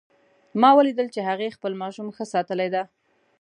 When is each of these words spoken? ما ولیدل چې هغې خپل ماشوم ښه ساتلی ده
ما 0.61 0.69
ولیدل 0.77 1.07
چې 1.15 1.21
هغې 1.29 1.55
خپل 1.57 1.71
ماشوم 1.81 2.07
ښه 2.15 2.25
ساتلی 2.33 2.69
ده 2.75 2.83